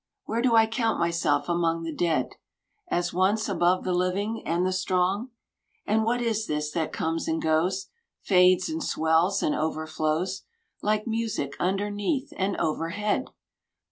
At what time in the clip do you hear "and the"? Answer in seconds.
4.47-4.73